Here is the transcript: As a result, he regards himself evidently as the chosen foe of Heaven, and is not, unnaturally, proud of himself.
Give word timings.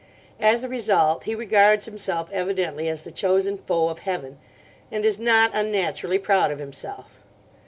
As 0.39 0.63
a 0.63 0.67
result, 0.67 1.25
he 1.25 1.35
regards 1.35 1.85
himself 1.85 2.31
evidently 2.31 2.89
as 2.89 3.03
the 3.03 3.11
chosen 3.11 3.59
foe 3.59 3.87
of 3.89 3.99
Heaven, 3.99 4.39
and 4.91 5.05
is 5.05 5.19
not, 5.19 5.51
unnaturally, 5.53 6.17
proud 6.17 6.49
of 6.49 6.57
himself. 6.57 7.21